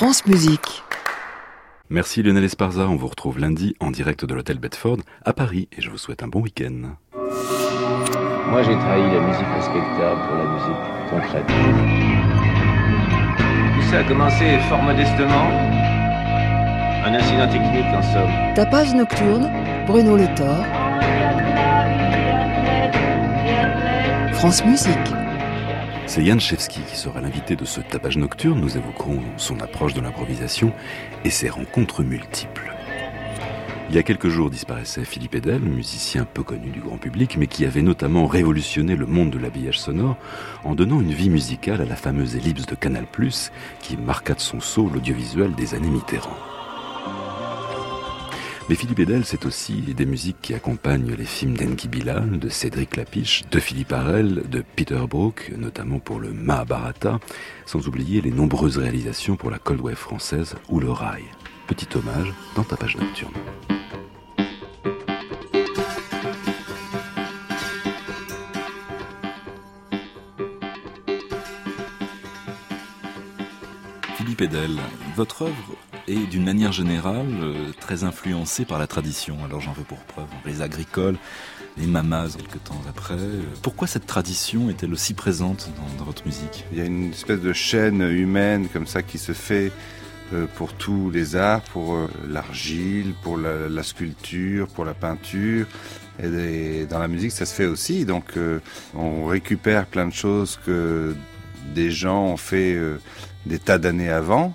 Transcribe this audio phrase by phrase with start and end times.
[0.00, 0.82] France Musique.
[1.90, 5.82] Merci Lionel Esparza, on vous retrouve lundi en direct de l'hôtel Bedford à Paris et
[5.82, 6.96] je vous souhaite un bon week-end.
[7.12, 11.46] Moi j'ai trahi la musique respectable pour la musique concrète.
[13.74, 15.50] Tout ça a commencé fort modestement.
[17.04, 18.54] Un incident technique en somme.
[18.54, 19.52] Tapage nocturne,
[19.86, 20.64] Bruno Le Thor.
[24.32, 25.29] France Musique.
[26.10, 28.60] C'est Yann Chevski qui sera l'invité de ce tapage nocturne.
[28.60, 30.72] Nous évoquerons son approche de l'improvisation
[31.24, 32.74] et ses rencontres multiples.
[33.88, 37.46] Il y a quelques jours disparaissait Philippe Edel, musicien peu connu du grand public, mais
[37.46, 40.16] qui avait notamment révolutionné le monde de l'habillage sonore
[40.64, 43.06] en donnant une vie musicale à la fameuse ellipse de Canal+,
[43.80, 46.59] qui marqua de son sceau l'audiovisuel des années Mitterrand.
[48.70, 52.96] Mais Philippe Edel, c'est aussi des musiques qui accompagnent les films d'Enki Bilal, de Cédric
[52.96, 57.18] Lapiche, de Philippe Harel, de Peter Brook, notamment pour le Mahabharata,
[57.66, 61.24] sans oublier les nombreuses réalisations pour la Cold Wave française ou le Rail.
[61.66, 63.32] Petit hommage dans ta page nocturne.
[74.16, 74.78] Philippe Edel,
[75.16, 75.76] votre œuvre
[76.10, 79.36] est d'une manière générale euh, très influencée par la tradition.
[79.44, 81.16] Alors j'en veux pour preuve les agricoles,
[81.76, 83.16] les mamas quelques temps après.
[83.62, 86.64] Pourquoi cette tradition est-elle aussi présente dans, votre musique?
[86.72, 89.72] Il y a une espèce de chaîne humaine comme ça qui se fait
[90.32, 95.66] euh, pour tous les arts, pour euh, l'argile, pour la, sculpture, pour la peinture.
[96.22, 98.04] Et dans la musique, ça se fait aussi.
[98.04, 98.34] Donc
[98.94, 101.14] on récupère plein de choses que
[101.74, 102.78] des gens ont fait
[103.46, 104.54] des tas d'années avant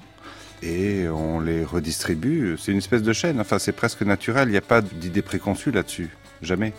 [0.65, 2.57] et on les redistribue.
[2.57, 5.71] C'est une espèce de chaîne, enfin c'est presque naturel, il n'y a pas d'idée préconçue
[5.71, 6.09] là-dessus,
[6.41, 6.73] jamais.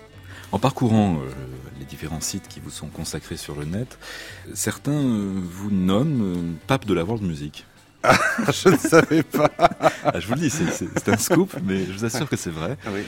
[0.53, 1.31] En parcourant euh,
[1.79, 3.99] les différents sites qui vous sont consacrés sur le net,
[4.55, 7.65] certains euh, vous nomment euh, pape de la world music.
[8.07, 8.17] Ah,
[8.53, 9.51] je ne savais pas.
[10.05, 12.77] Ah, je vous le dis, c'est un scoop, mais je vous assure que c'est vrai.
[12.89, 13.03] Oui.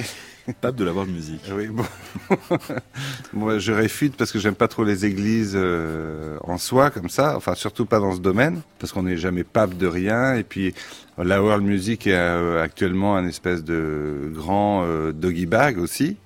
[0.60, 1.40] Pape de la world music.
[1.52, 1.84] Oui, bon.
[3.34, 7.36] Moi, je réfute parce que j'aime pas trop les églises euh, en soi, comme ça.
[7.36, 10.34] Enfin, surtout pas dans ce domaine, parce qu'on n'est jamais pape de rien.
[10.34, 10.74] Et puis,
[11.18, 16.16] la world music est euh, actuellement un espèce de grand euh, doggy bag aussi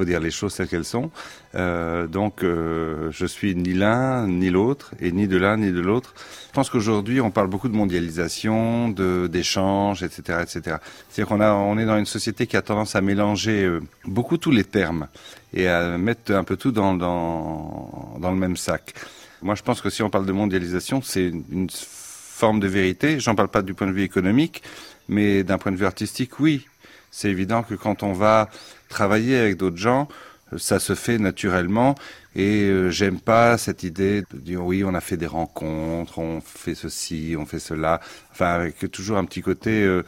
[0.00, 1.10] faut dire les choses telles qu'elles sont.
[1.54, 5.80] Euh, donc, euh, je suis ni l'un ni l'autre, et ni de l'un ni de
[5.80, 6.14] l'autre.
[6.48, 10.76] Je pense qu'aujourd'hui, on parle beaucoup de mondialisation, de d'échanges, etc., etc.
[11.08, 14.38] C'est-à-dire qu'on a, on est dans une société qui a tendance à mélanger euh, beaucoup
[14.38, 15.06] tous les termes
[15.52, 18.94] et à mettre un peu tout dans dans le même sac.
[19.42, 23.20] Moi, je pense que si on parle de mondialisation, c'est une, une forme de vérité.
[23.20, 24.62] J'en parle pas du point de vue économique,
[25.08, 26.66] mais d'un point de vue artistique, oui.
[27.10, 28.48] C'est évident que quand on va
[28.90, 30.06] travailler avec d'autres gens,
[30.52, 31.94] euh, ça se fait naturellement
[32.36, 36.42] et euh, j'aime pas cette idée de dire oui on a fait des rencontres, on
[36.42, 38.00] fait ceci, on fait cela,
[38.32, 40.02] enfin avec toujours un petit côté euh,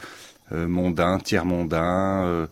[0.51, 2.47] mondain, tiers mondain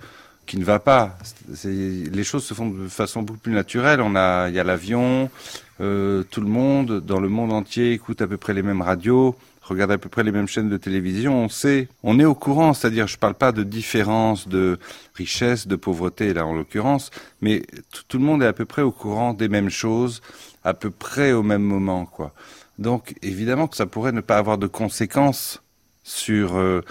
[0.48, 1.18] qui ne va pas.
[1.64, 4.02] Les choses se font de façon beaucoup plus naturelle.
[4.02, 5.30] On a, il y a l'avion,
[5.78, 9.92] tout le monde dans le monde entier écoute à peu près les mêmes radios regarde
[9.92, 13.08] à peu près les mêmes chaînes de télévision, on sait, on est au courant, c'est-à-dire
[13.08, 14.80] je parle pas de différence de
[15.16, 17.12] richesse, de pauvreté là en l'occurrence,
[17.42, 17.64] mais
[18.08, 20.22] tout le monde est à peu près au courant des mêmes choses,
[20.64, 22.34] à peu près au même moment quoi.
[22.80, 25.62] Donc évidemment que ça pourrait ne pas avoir de conséquences
[26.04, 26.82] sur euh,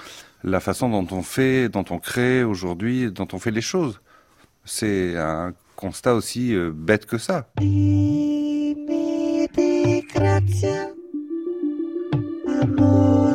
[0.45, 4.01] la façon dont on fait, dont on crée aujourd'hui, dont on fait les choses.
[4.65, 7.49] C'est un constat aussi euh, bête que ça.
[12.61, 13.30] Amor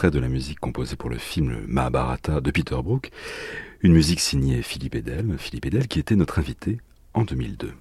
[0.00, 3.10] extrait de la musique composée pour le film Mahabharata de Peter Brook,
[3.82, 6.78] une musique signée Philippe Edel, Philippe Edel qui était notre invité
[7.12, 7.74] en 2002.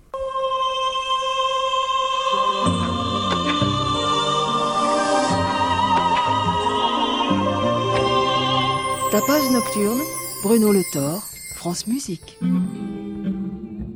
[9.12, 10.02] Tapage nocturne,
[10.44, 11.24] Bruno Le Thor,
[11.56, 12.38] France Musique.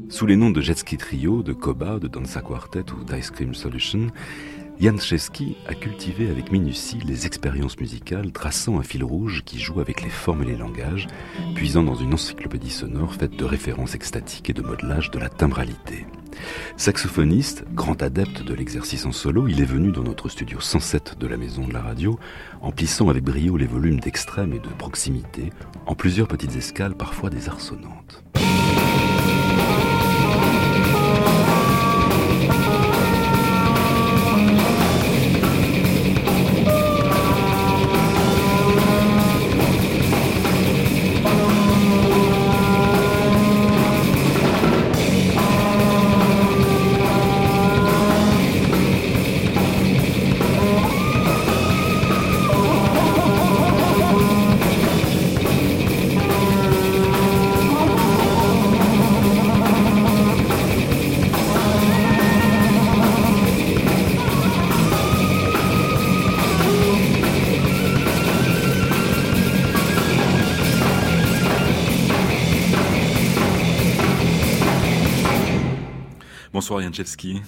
[0.07, 4.11] Sous les noms de Jetski Trio, de Koba, de Danza Quartet ou d'Ice Cream Solution,
[4.79, 9.79] Jan Chesky a cultivé avec minutie les expériences musicales, traçant un fil rouge qui joue
[9.79, 11.07] avec les formes et les langages,
[11.55, 16.05] puisant dans une encyclopédie sonore faite de références extatiques et de modelage de la timbralité.
[16.75, 21.27] Saxophoniste, grand adepte de l'exercice en solo, il est venu dans notre studio 107 de
[21.27, 22.19] la maison de la radio,
[22.61, 25.51] emplissant avec brio les volumes d'extrême et de proximité,
[25.85, 28.22] en plusieurs petites escales parfois désarçonnantes.
[76.63, 77.41] Bonsoir Janczewski.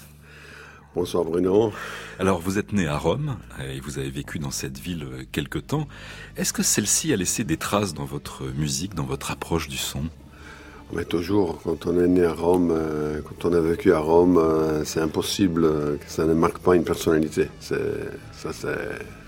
[0.94, 1.72] Bonsoir Bruno.
[2.18, 5.58] Alors vous êtes né à Rome et vous avez vécu dans cette ville euh, quelque
[5.58, 5.88] temps.
[6.36, 10.02] Est-ce que celle-ci a laissé des traces dans votre musique, dans votre approche du son?
[10.92, 14.36] Mais toujours, quand on est né à Rome, euh, quand on a vécu à Rome,
[14.36, 15.62] euh, c'est impossible
[15.96, 17.48] que ça ne marque pas une personnalité.
[17.60, 18.68] Ça c'est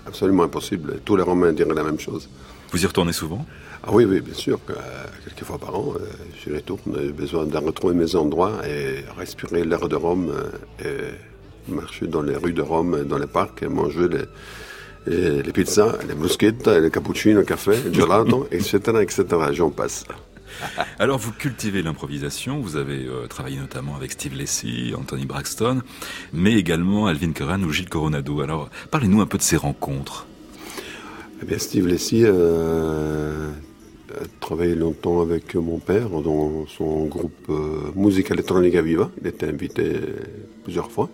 [0.05, 0.99] absolument impossible.
[1.03, 2.29] Tous les Romains diraient la même chose.
[2.71, 3.45] Vous y retournez souvent?
[3.83, 4.59] Ah oui, oui, bien sûr.
[5.25, 5.93] quelques fois par an,
[6.45, 6.97] je retourne.
[7.01, 10.33] J'ai besoin de retrouver mes endroits et respirer l'air de Rome
[10.83, 14.07] et marcher dans les rues de Rome, dans les parcs et manger
[15.07, 19.25] les, les pizzas, les mousquettes, les cappuccinos, le café, le gelato, etc., etc.
[19.53, 20.05] J'en passe.
[20.99, 25.81] Alors vous cultivez l'improvisation, vous avez euh, travaillé notamment avec Steve Lacy, Anthony Braxton,
[26.33, 28.41] mais également Alvin Curran ou Gilles Coronado.
[28.41, 30.27] Alors parlez-nous un peu de ces rencontres.
[31.41, 33.49] Eh bien, Steve Lacy euh,
[34.13, 39.09] a travaillé longtemps avec mon père dans son groupe euh, Musique électronique à Viva.
[39.21, 39.93] Il était invité
[40.63, 41.09] plusieurs fois.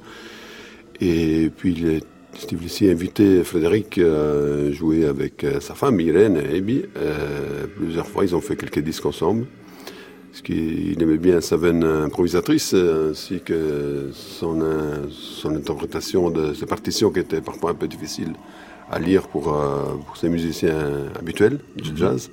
[1.00, 2.02] Et puis
[2.34, 6.86] Steve Lacy a invité Frédéric à jouer avec sa femme Irène et Abby.
[6.98, 9.46] Euh, plusieurs fois, ils ont fait quelques disques ensemble.
[10.32, 14.60] Parce qu'il aimait bien sa veine improvisatrice, ainsi que son,
[15.12, 18.34] son interprétation de ses partitions qui était parfois un peu difficile
[18.92, 20.78] à lire pour, euh, pour ces musiciens
[21.20, 21.98] habituels du mhm.
[21.98, 22.30] jazz.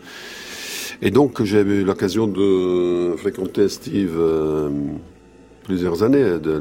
[1.00, 4.70] Et donc j'ai eu l'occasion de fréquenter Steve euh,
[5.64, 6.52] plusieurs années, de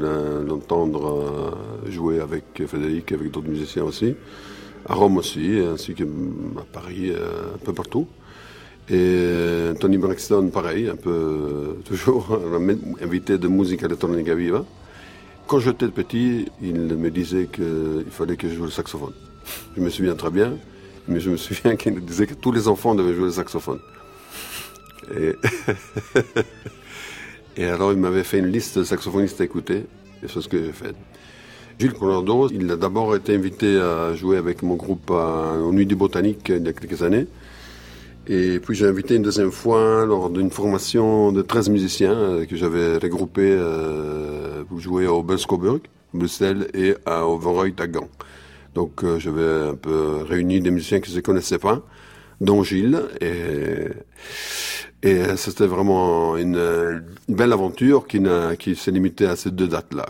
[0.48, 1.54] l'entendre
[1.86, 4.14] euh, jouer avec Frédéric, avec d'autres musiciens aussi,
[4.88, 6.04] à Rome aussi, ainsi qu'à
[6.72, 8.06] Paris, un peu partout.
[8.90, 12.36] Et Tony Braxton, pareil, un peu toujours
[13.00, 14.64] invité de musique électronique Viva.
[15.46, 19.12] Quand j'étais petit, il me disait qu'il fallait que je joue le saxophone.
[19.76, 20.54] Je me souviens très bien,
[21.08, 23.80] mais je me souviens qu'il disait que tous les enfants devaient jouer le saxophone.
[27.56, 29.84] Et, alors il m'avait fait une liste de saxophonistes à écouter,
[30.22, 30.94] et c'est ce que j'ai fait.
[31.78, 35.96] Gilles Colorado, il a d'abord été invité à jouer avec mon groupe au Nuit du
[35.96, 37.26] Botanique il y a quelques années.
[38.28, 42.54] Et puis j'ai invité une deuxième fois lors d'une formation de 13 musiciens euh, que
[42.54, 45.80] j'avais regroupés euh, pour jouer au Belskoburg,
[46.14, 48.08] Bruxelles et à Overoy à Gand.
[48.74, 51.82] Donc euh, j'avais un peu réuni des musiciens qui ne se connaissaient pas,
[52.40, 53.02] dont Gilles.
[53.20, 53.88] Et,
[55.36, 58.20] c'était vraiment une, une, belle aventure qui,
[58.60, 60.06] qui s'est limitée à ces deux dates-là.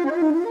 [0.00, 0.50] Mm-hmm.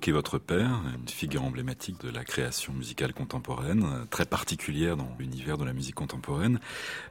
[0.00, 5.58] D'évoquer votre père, une figure emblématique de la création musicale contemporaine, très particulière dans l'univers
[5.58, 6.58] de la musique contemporaine.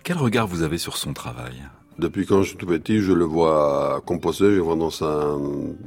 [0.03, 1.53] Quel regard vous avez sur son travail?
[1.99, 5.35] Depuis quand je suis tout petit, je le vois composer, je le vois dans, sa,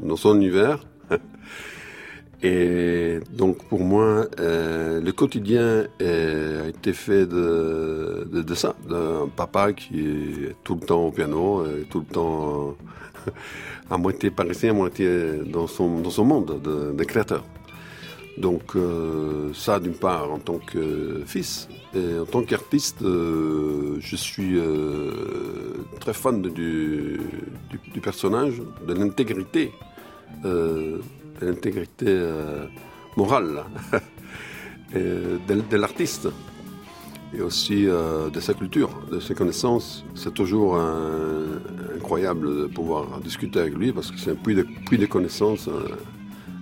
[0.02, 0.84] dans son univers.
[2.44, 9.28] Et donc pour moi, euh, le quotidien a été fait de, de, de ça, d'un
[9.34, 12.76] papa qui est tout le temps au piano, et tout le temps
[13.90, 17.44] à moitié parisien, à moitié dans son, dans son monde de, de créateur.
[18.38, 24.16] Donc euh, ça d'une part en tant que fils et en tant qu'artiste, euh, je
[24.16, 27.20] suis euh, très fan du,
[27.92, 29.72] du, personnage, de l'intégrité,
[30.42, 31.00] de
[31.42, 32.08] l'intégrité
[33.16, 33.64] morale
[34.94, 36.28] de l'artiste
[37.34, 40.04] et aussi euh, de sa culture, de ses connaissances.
[40.14, 40.78] C'est toujours
[41.94, 45.68] incroyable de pouvoir discuter avec lui parce que c'est un puits de, puits de connaissances
[45.68, 45.88] euh,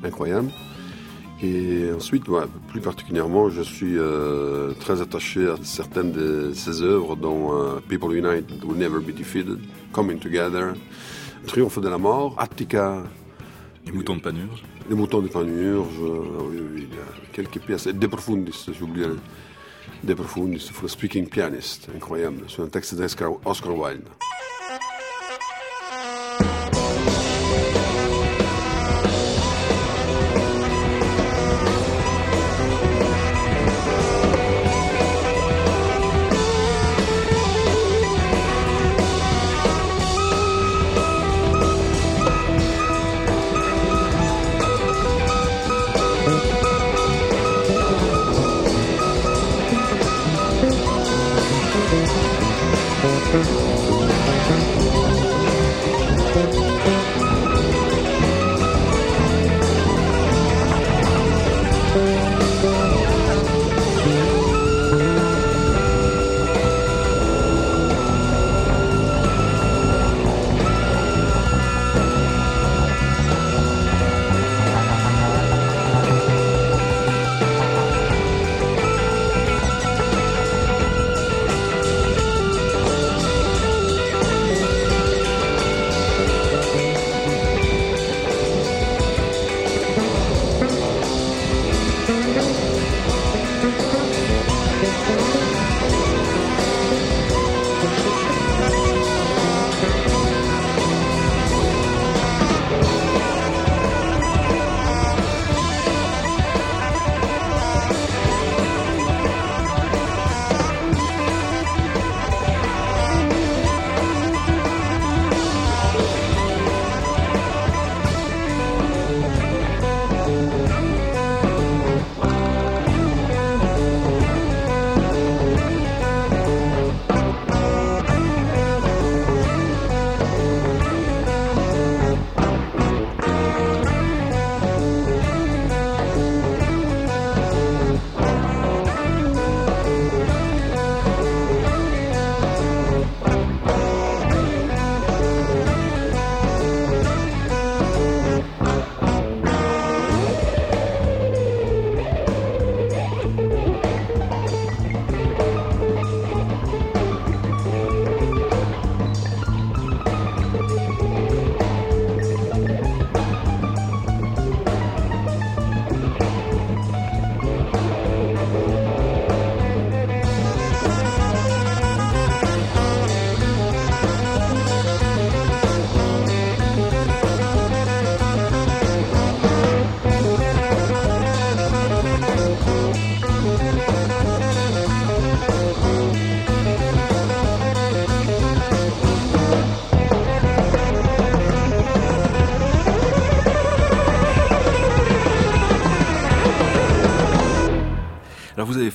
[0.04, 0.50] incroyable.
[1.42, 2.24] Et ensuite,
[2.68, 8.62] plus particulièrement, je suis euh, très attaché à certaines de ses œuvres, dont People United
[8.62, 9.59] Will Never Be Defeated,
[9.90, 10.74] Coming Together,
[11.46, 13.02] Triomphe de la Mort, Attica.
[13.87, 17.87] Les moutons de Panurge Les moutons de Panurge, oui, oui, il y a quelques pièces.
[17.87, 19.04] De Profundis, j'oublie
[20.03, 24.09] De Profundis for Speaking Pianist, incroyable, sur un texte d'Oscar Wilde.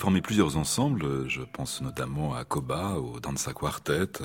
[0.06, 4.22] Formé plusieurs ensembles, je pense notamment à Koba, au Danza Quartet,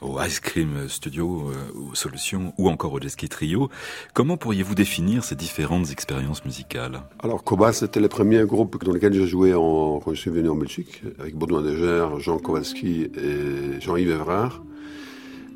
[0.00, 3.70] au Ice Cream Studio, aux Solutions ou encore au Jet Trio.
[4.12, 7.02] Comment pourriez-vous définir ces différentes expériences musicales?
[7.22, 10.48] Alors Koba, c'était le premier groupe dans lequel j'ai joué en, quand je suis venu
[10.48, 14.64] en Belgique, avec Baudouin Deger, Jean Kowalski et Jean-Yves Evrard.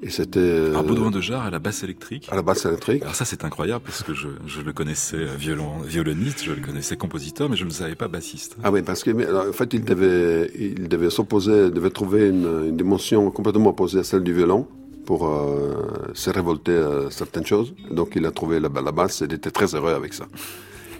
[0.02, 0.38] Et c'était.
[0.40, 2.28] Euh, Baudouin de Jarre à la basse électrique.
[2.30, 3.02] À la basse électrique.
[3.02, 6.60] Alors ça c'est incroyable parce que je, je le connaissais euh, violon, violoniste, je le
[6.60, 8.56] connaissais compositeur, mais je ne savais pas bassiste.
[8.62, 12.76] Ah oui, parce que en fait il devait, il devait s'opposer, devait trouver une, une,
[12.76, 14.66] dimension complètement opposée à celle du violon
[15.06, 17.74] pour euh, se révolter à certaines choses.
[17.90, 20.26] Donc il a trouvé la, la basse et il était très heureux avec ça.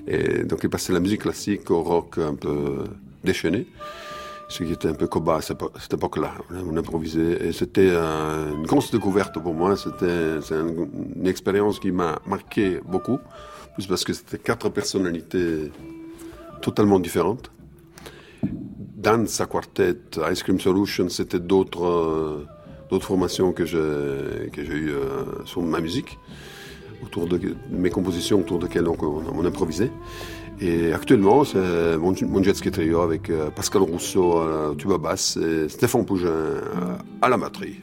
[0.07, 2.85] Et donc il passait la musique classique au rock un peu
[3.23, 3.67] déchaîné
[4.49, 6.33] ce qui était un peu coba à cette époque-là.
[6.51, 9.77] On improvisait et c'était une grosse découverte pour moi.
[9.77, 13.19] C'était une, expérience qui m'a marqué beaucoup,
[13.75, 15.71] plus parce que c'était quatre personnalités
[16.61, 17.51] totalement différentes.
[18.43, 19.97] Dans sa quartet,
[20.31, 22.45] Ice Cream Solution, c'était d'autres
[23.01, 26.19] formations que j'ai eues euh, sur ma musique,
[27.03, 27.39] autour de
[27.71, 29.91] mes compositions autour desquelles on, on improvisait.
[30.61, 35.37] Et actuellement, c'est mon, jet ski trio avec euh, Pascal Rousseau à la tuba basse
[35.37, 36.61] et Stéphane Pougin euh,
[37.21, 37.81] à la batterie.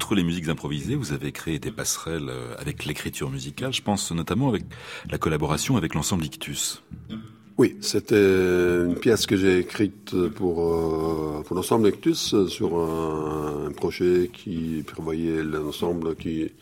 [0.00, 3.70] Outre les musiques improvisées, vous avez créé des passerelles euh, avec l'écriture musicale.
[3.74, 4.64] Je pense notamment avec
[5.10, 6.82] la collaboration avec l'ensemble Ictus.
[7.58, 8.16] Oui, c'était
[8.86, 13.19] une pièce que j'ai écrite pour, euh, pour l'ensemble Ictus sur un,
[14.32, 16.52] qui prévoyait l'ensemble qui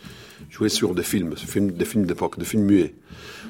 [0.51, 2.95] jouait sur des films, des films d'époque, des films muets.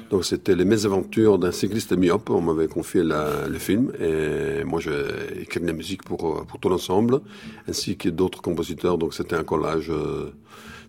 [0.09, 2.29] Donc c'était les mésaventures d'un cycliste myope.
[2.31, 7.21] On m'avait confié le film et moi j'ai écrit la musique pour, pour tout l'ensemble,
[7.67, 8.97] ainsi que d'autres compositeurs.
[8.97, 10.31] Donc c'était un collage, euh,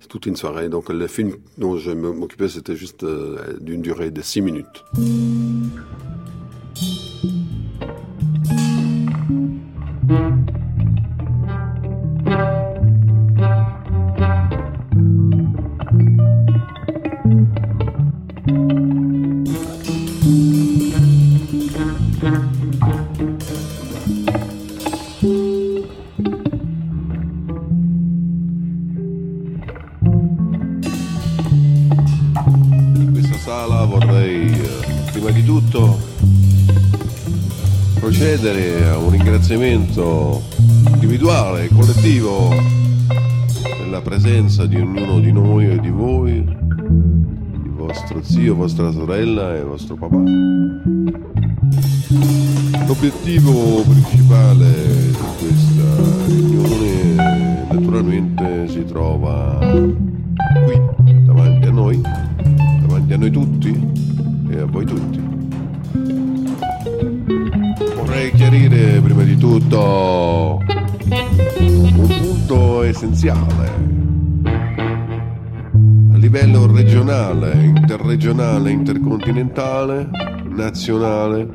[0.08, 0.68] toute une soirée.
[0.68, 4.84] Donc le film dont je m'occupais, c'était juste euh, d'une durée de six minutes.
[44.60, 49.94] Presenza di ognuno di noi e di voi, di vostro zio, vostra sorella e vostro
[49.94, 50.16] papà.
[52.86, 54.72] L'obiettivo principale
[55.10, 59.58] di questa riunione naturalmente si trova
[60.64, 60.80] qui,
[61.24, 62.00] davanti a noi,
[62.80, 63.88] davanti a noi tutti
[64.50, 65.28] e a voi tutti.
[67.94, 70.60] Vorrei chiarire prima di tutto
[71.58, 73.99] un punto essenziale.
[76.32, 80.08] Livello regionale, interregionale, intercontinentale,
[80.50, 81.48] nazionale,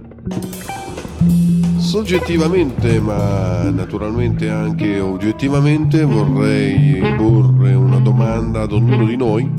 [1.78, 9.50] soggettivamente ma naturalmente anche oggettivamente vorrei porre una domanda ad ognuno di noi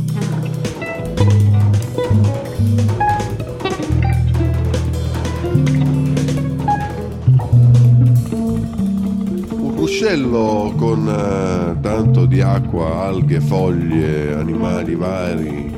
[9.99, 15.75] ruscello con eh, tanto di acqua, alghe, foglie, animali vari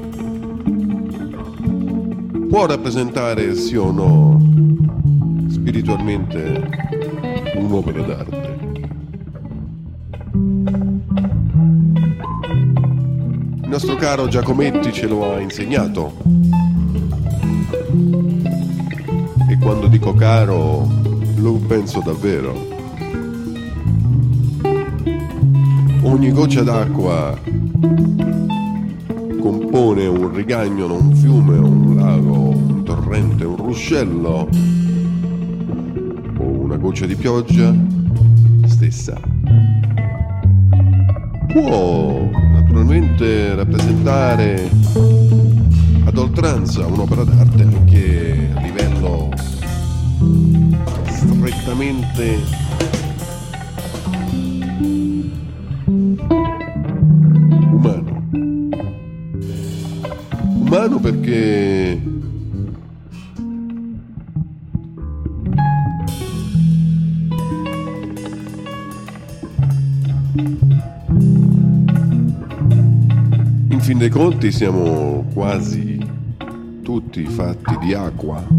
[2.48, 6.68] può rappresentare sì o no spiritualmente
[7.58, 8.58] un'opera d'arte.
[13.62, 16.16] Il nostro caro Giacometti ce lo ha insegnato.
[19.48, 20.88] E quando dico caro
[21.36, 22.67] lo penso davvero.
[26.10, 27.38] Ogni goccia d'acqua
[29.40, 34.48] compone un rigagnolo, un fiume, un lago, un torrente, un ruscello
[36.38, 37.74] o una goccia di pioggia
[38.64, 39.20] stessa.
[41.52, 44.70] Può naturalmente rappresentare
[46.04, 49.28] ad oltranza un'opera d'arte anche a livello
[51.68, 52.57] strettamente
[61.28, 62.00] Perché
[73.68, 75.98] in fin dei conti siamo quasi
[76.82, 78.57] tutti fatti di acqua.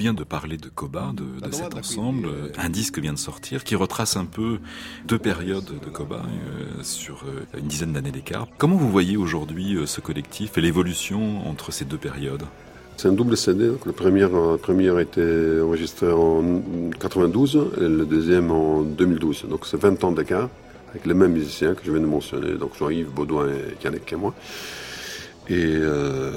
[0.00, 2.30] Vient de parler de Koba, de, de cet ensemble.
[2.56, 4.58] Un disque vient de sortir qui retrace un peu
[5.06, 8.48] deux périodes de Koba euh, sur euh, une dizaine d'années d'écart.
[8.56, 12.44] Comment vous voyez aujourd'hui euh, ce collectif et l'évolution entre ces deux périodes?
[12.96, 13.68] C'est un double CD.
[13.68, 16.62] Donc le premier, le premier a été enregistré en
[16.98, 19.48] 92 et le deuxième en 2012.
[19.50, 20.48] Donc c'est 20 ans d'écart
[20.92, 22.54] avec les mêmes musiciens que je viens de mentionner.
[22.54, 24.34] Donc Jean-Yves Baudouin et Yannick et moi.
[25.50, 26.30] Et euh,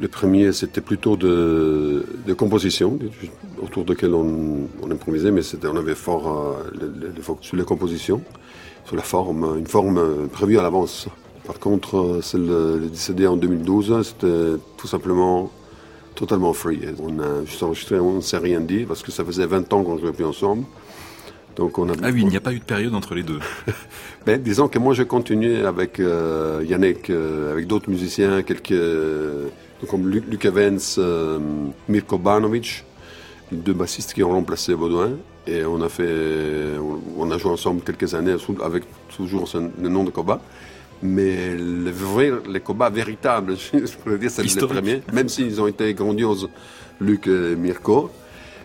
[0.00, 2.98] le, premier, c'était plutôt de, de composition,
[3.62, 8.22] autour desquelles on, on improvisait, mais on avait fort euh, sur les compositions,
[8.86, 11.06] sur la forme, une forme prévue à l'avance.
[11.46, 15.50] Par contre, euh, celle le, le CD en 2012, c'était tout simplement
[16.14, 16.80] totalement free.
[17.02, 19.98] On a enregistré, on ne s'est rien dit, parce que ça faisait 20 ans qu'on
[19.98, 20.64] jouait plus ensemble.
[21.56, 23.38] Donc on a, Ah oui, il n'y a pas eu de période entre les deux.
[24.26, 29.48] ben, disons que moi, j'ai continué avec euh, Yannick, euh, avec d'autres musiciens, quelques, euh,
[29.88, 31.38] comme Luc, Luc Evans, euh,
[31.88, 32.84] Mirko Banovic,
[33.52, 35.12] deux bassistes qui ont remplacé Baudouin.
[35.46, 38.84] Et on a fait, on, on a joué ensemble quelques années avec
[39.14, 40.40] toujours le nom de Koba.
[41.02, 45.66] Mais le vrai, les Koba véritables, je pourrais dire, c'est les premiers, même s'ils ont
[45.66, 46.48] été grandioses,
[47.00, 48.10] Luc et Mirko.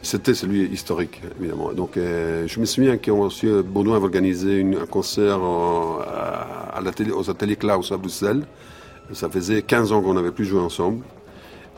[0.02, 1.74] C'était celui historique, évidemment.
[1.74, 3.62] Donc, euh, je me souviens qu'on M.
[3.64, 6.82] Baudouin avait organisé un concert à,
[7.14, 8.46] aux ateliers Klaus à Bruxelles.
[9.12, 11.04] Ça faisait 15 ans qu'on n'avait plus joué ensemble.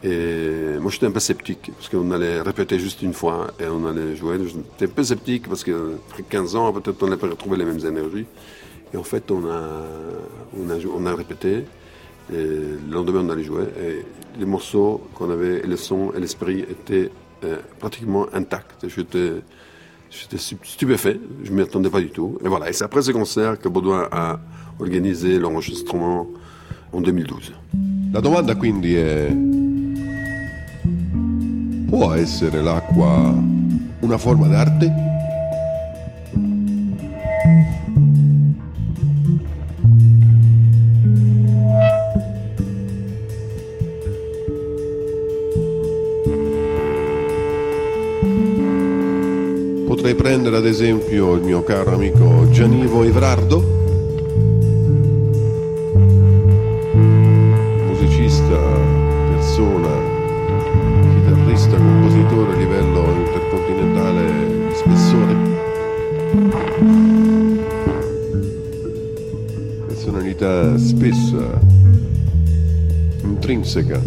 [0.03, 3.87] Et moi, j'étais un peu sceptique, parce qu'on allait répéter juste une fois et on
[3.87, 4.37] allait jouer.
[4.45, 7.65] J'étais un peu sceptique, parce que après 15 ans, peut-être on n'allait pas retrouver les
[7.65, 8.25] mêmes énergies.
[8.93, 9.61] Et en fait, on a,
[10.59, 11.65] on a, on a répété.
[12.31, 13.63] Et le lendemain, on allait jouer.
[13.81, 14.05] Et
[14.39, 17.09] les morceaux qu'on avait, le son et l'esprit étaient
[17.43, 18.87] euh, pratiquement intacts.
[18.87, 19.41] J'étais,
[20.09, 21.19] j'étais stu- stupéfait.
[21.43, 22.37] Je ne m'y attendais pas du tout.
[22.43, 22.69] Et voilà.
[22.69, 24.39] Et c'est après ce concert que Baudouin a
[24.79, 26.27] organisé l'enregistrement
[26.93, 27.53] en 2012.
[28.13, 29.29] La domanda quindi è,
[31.87, 33.33] può essere l'acqua
[34.01, 35.10] una forma d'arte?
[50.01, 53.59] Potrei prendere ad esempio il mio caro amico Gianivo Evrardo,
[57.85, 58.57] musicista,
[59.29, 59.91] persona
[61.77, 64.25] contenitore a livello intercontinentale
[64.69, 65.35] di spessore.
[69.85, 71.59] Personalità spessa,
[73.21, 74.01] intrinseca,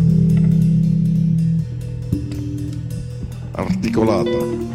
[3.52, 4.73] articolata.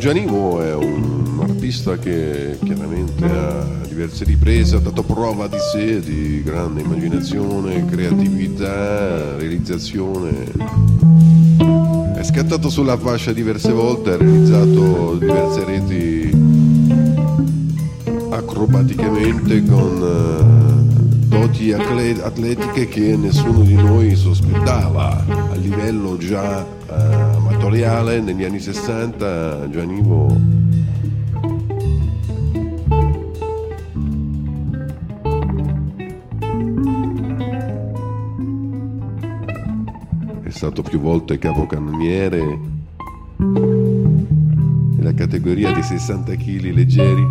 [0.00, 6.42] Gianimo è un artista che chiaramente ha diverse riprese, ha dato prova di sé, di
[6.42, 10.52] grande immaginazione, creatività, realizzazione.
[12.16, 16.30] È scattato sulla fascia diverse volte, ha realizzato diverse reti
[18.30, 26.78] acrobaticamente con eh, doti atle- atletiche che nessuno di noi sospettava a livello già
[27.70, 30.26] amatoriale negli anni 60 Gianivo
[40.42, 42.58] è stato più volte capocannoniere.
[44.96, 47.24] Nella categoria dei 60 kg leggeri.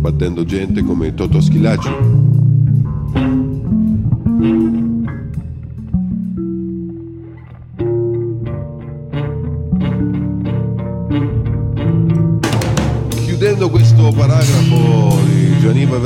[0.00, 2.21] Battendo gente come Toto Schilacci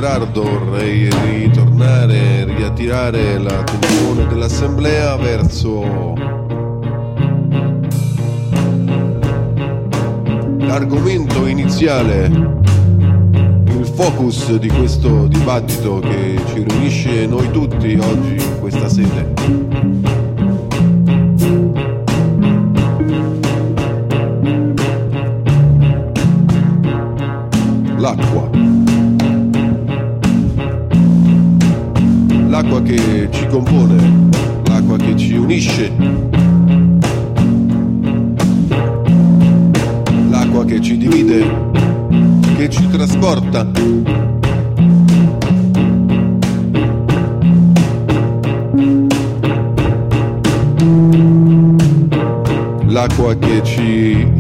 [0.07, 6.15] Evrardo vorrei ritornare, riattirare l'attenzione dell'Assemblea verso
[10.59, 18.89] l'argomento iniziale, il focus di questo dibattito che ci riunisce noi tutti oggi in questa
[18.89, 20.06] sede.
[33.57, 34.29] Che ci compone,
[34.67, 35.93] l'acqua che ci unisce.
[40.29, 41.47] L'acqua che ci divide,
[42.57, 43.67] che ci trasporta.
[52.87, 54.36] L'acqua che ci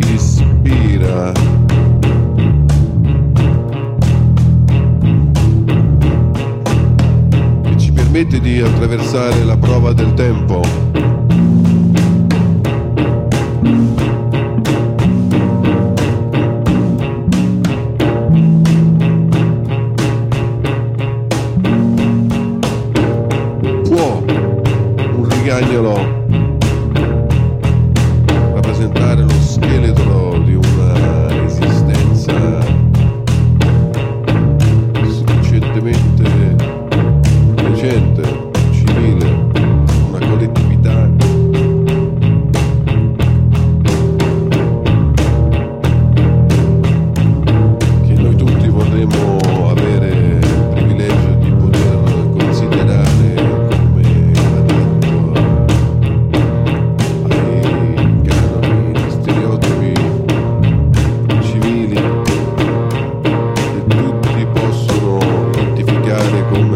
[8.16, 10.85] permette di attraversare la prova del tempo.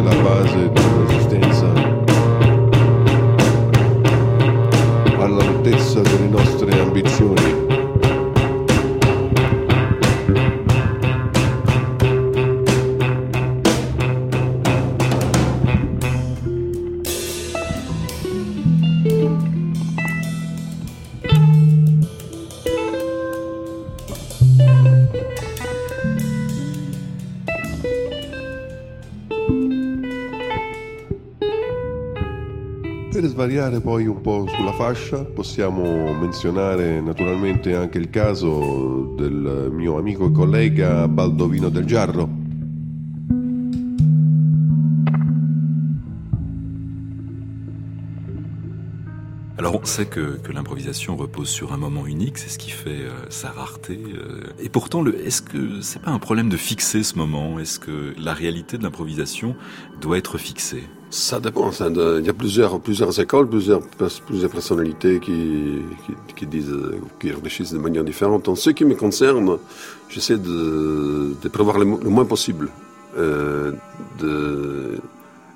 [0.02, 0.99] quella fase di
[33.60, 35.82] Svariare poi un po' sulla fascia, possiamo
[36.14, 42.38] menzionare naturalmente anche il caso del mio amico e collega Baldovino del Giarro.
[49.58, 53.02] Alors on sait que, que l'improvisation repose sur un moment unique, c'est ce qui fait
[53.02, 54.00] euh, sa rareté.
[54.14, 54.40] euh.
[54.58, 57.58] et pourtant, est-ce que c'est pas un problème de fixer ce moment?
[57.58, 59.54] Est-ce que la réalité de l'improvisation
[60.00, 60.84] doit être fixée?
[61.10, 61.72] Ça dépend.
[61.72, 63.80] ça, il y a plusieurs, plusieurs écoles, plusieurs,
[64.26, 66.72] plusieurs personnalités qui, qui, qui disent,
[67.18, 68.48] qui réfléchissent de manière différente.
[68.48, 69.58] En ce qui me concerne,
[70.08, 72.68] j'essaie de, de prévoir le, mo- le moins possible,
[73.18, 73.72] euh,
[74.20, 74.98] de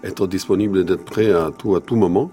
[0.02, 2.32] être disponible et d'être prêt à tout, à tout moment,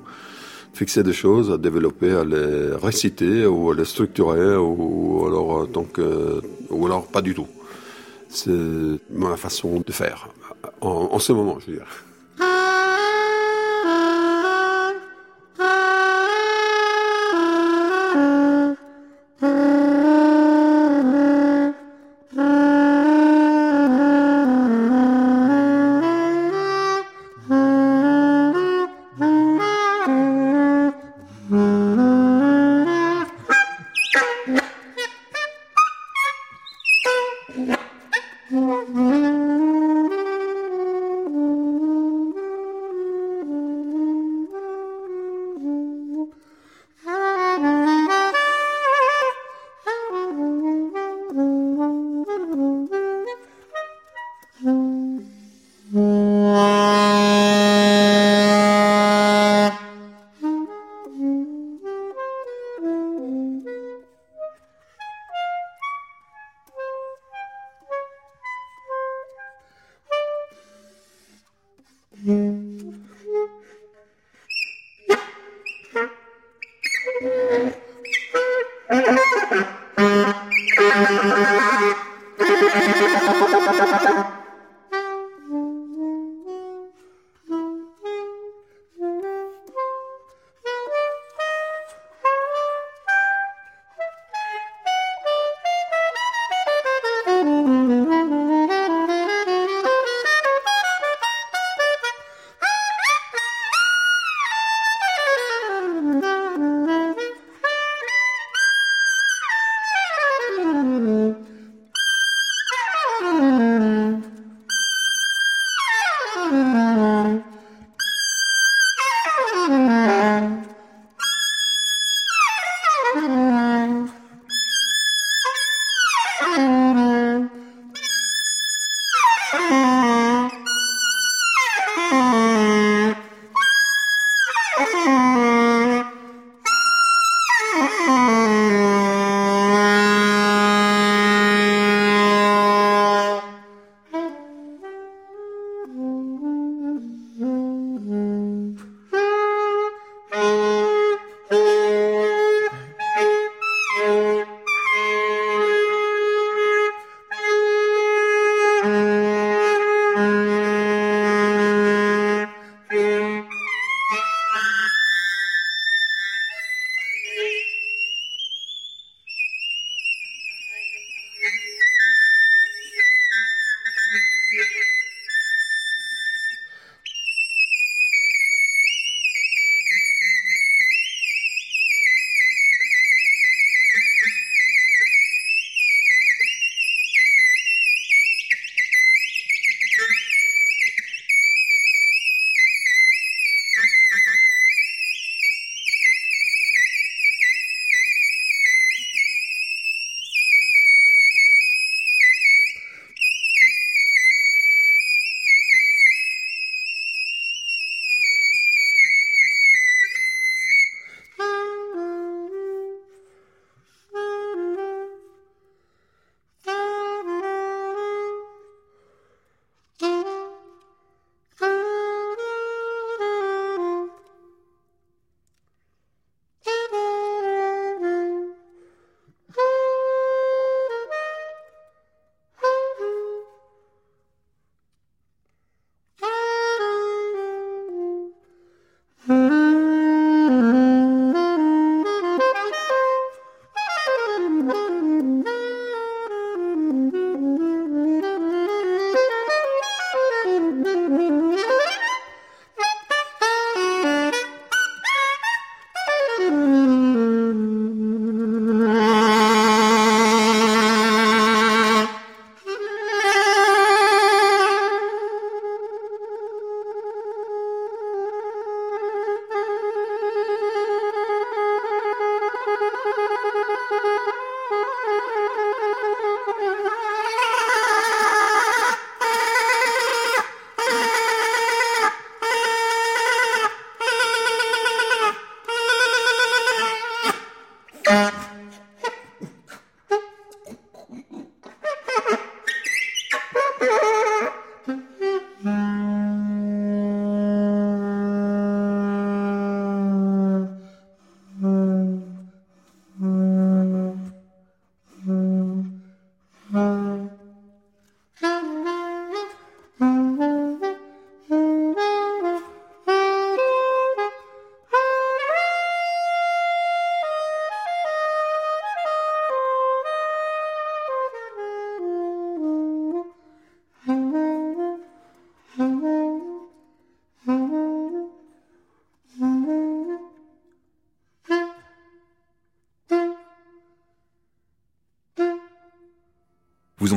[0.74, 5.66] fixer des choses, à développer, à les réciter ou à les structurer ou alors, euh,
[5.68, 6.42] donc, euh,
[6.72, 7.48] ou alors pas du tout.
[8.30, 8.50] C'est
[9.12, 10.30] ma façon de faire
[10.82, 11.88] en, en ce moment, je veux dire.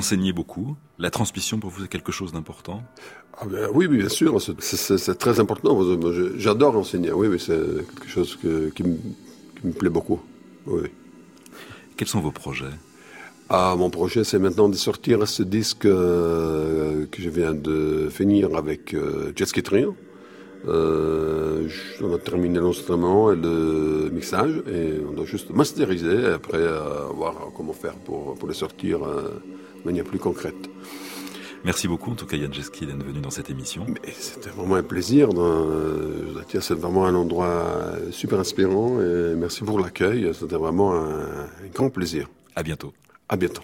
[0.05, 0.77] Enseignez beaucoup.
[0.99, 2.83] La transmission pour vous est quelque chose d'important?
[3.39, 5.73] Ah ben, Oui, bien sûr, c'est très important.
[6.37, 7.11] J'adore enseigner.
[7.13, 7.59] Oui, oui, c'est
[7.95, 8.39] quelque chose
[8.75, 10.21] qui, me, plaît beaucoup.
[10.67, 10.89] Oui.
[11.97, 12.77] Quels sont vos projets?
[13.49, 18.55] Ah, mon projet, c'est maintenant de sortir ce disque euh, que je viens de finir
[18.57, 19.97] avec euh, Jet Ski Trio.
[20.69, 21.67] Euh,
[22.03, 27.07] on a terminé l'enregistrement et le mixage et on doit juste masteriser et après euh,
[27.15, 29.01] voir comment faire pour, pour le sortir
[29.85, 30.71] de manière plus concrète.
[31.65, 33.87] Merci beaucoup, en tout cas, Yann Jeski, d'être venu dans cette émission.
[34.19, 35.31] C'était vraiment un plaisir.
[36.61, 40.31] C'est vraiment un endroit super inspirant et merci pour l'accueil.
[40.35, 42.29] C'était vraiment un, grand plaisir.
[42.55, 42.93] À bientôt.
[43.31, 43.63] À bientôt.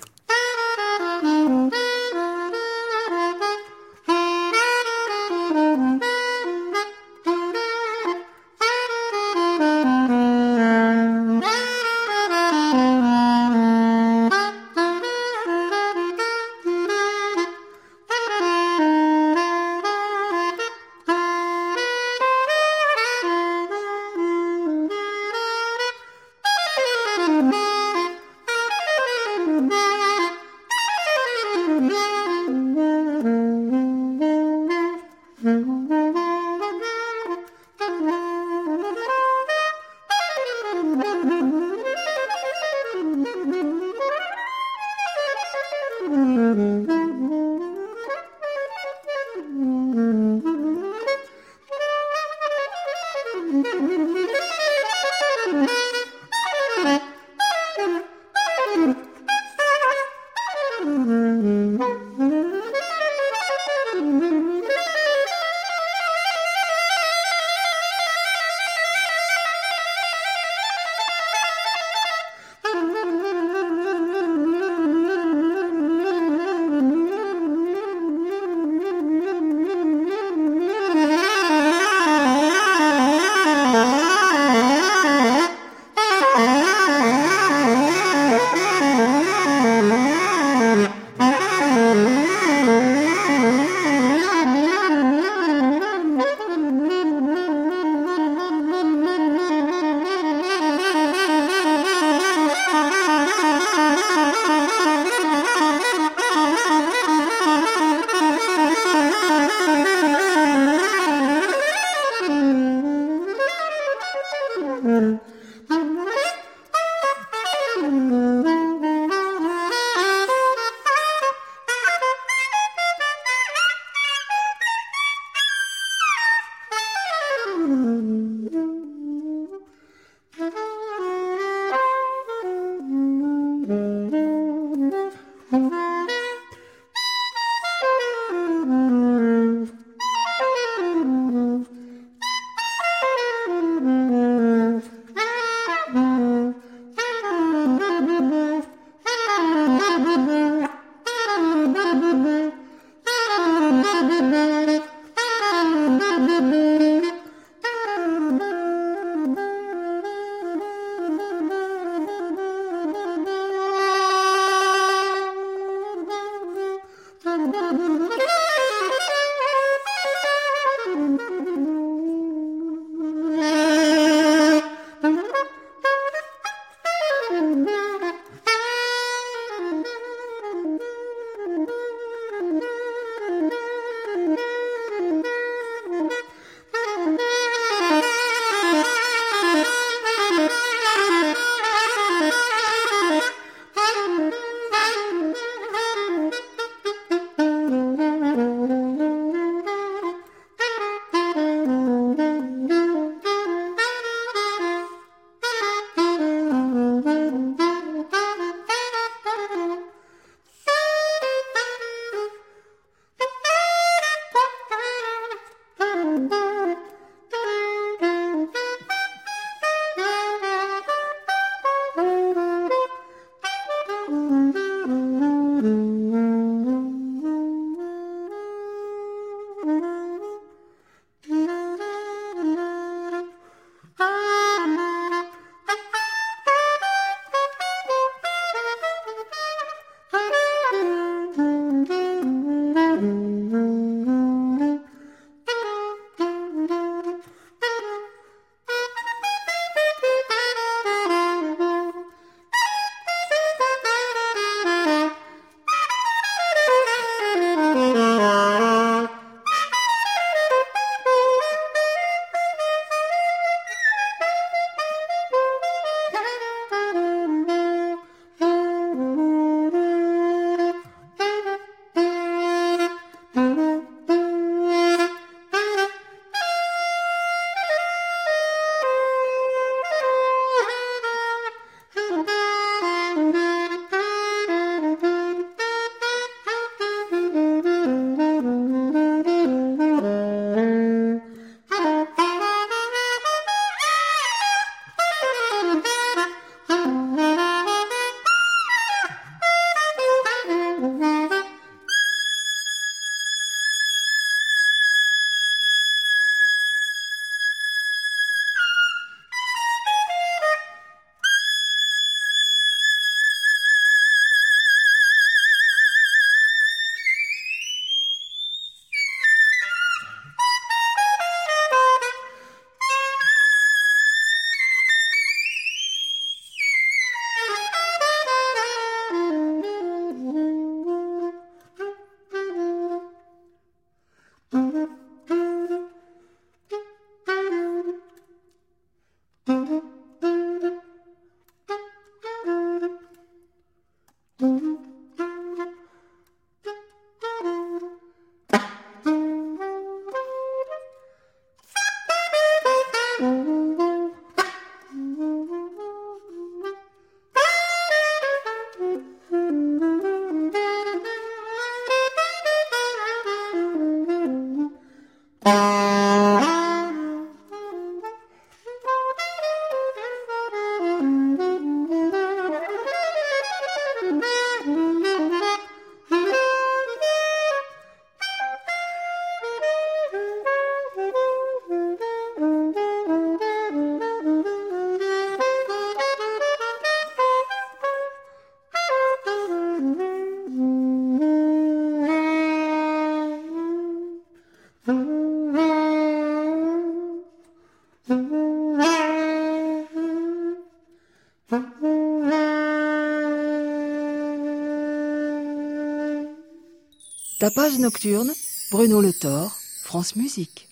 [407.40, 408.34] Tapage nocturne,
[408.70, 410.69] Bruno Le Thor, France Musique.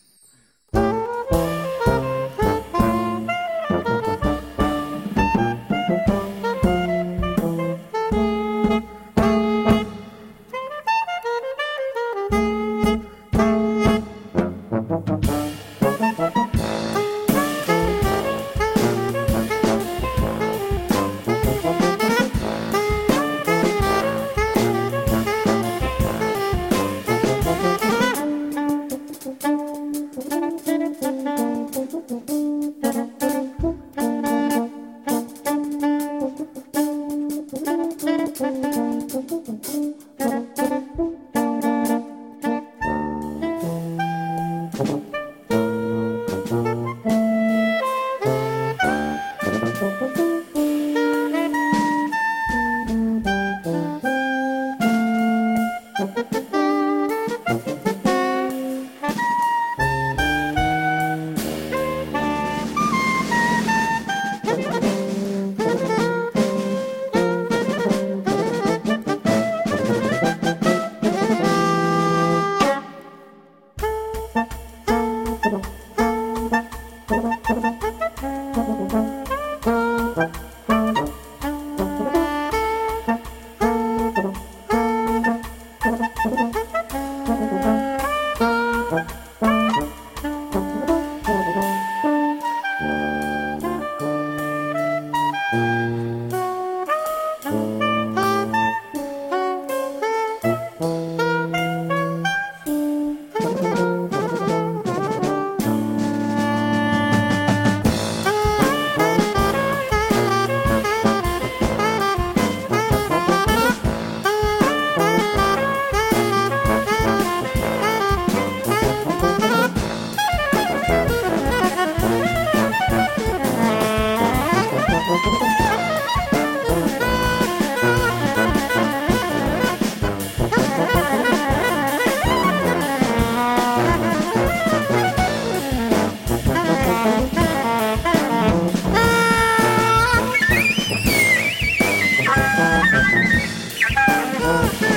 [144.50, 144.87] Oh.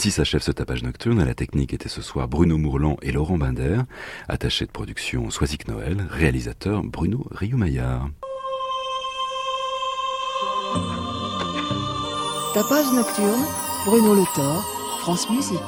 [0.00, 1.20] Ainsi s'achève ce tapage nocturne.
[1.20, 3.82] À la technique était ce soir Bruno Mourlan et Laurent Binder.
[4.28, 6.06] Attaché de production Soisic Noël.
[6.08, 8.08] Réalisateur Bruno Rioumaillard.
[12.54, 13.44] Tapage nocturne,
[13.84, 14.64] Bruno Le Thor,
[15.00, 15.58] France Musique.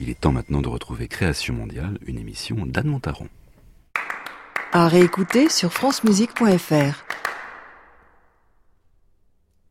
[0.00, 3.28] Il est temps maintenant de retrouver Création mondiale, une émission d'Anne Montaron.
[4.72, 7.09] À réécouter sur francemusique.fr.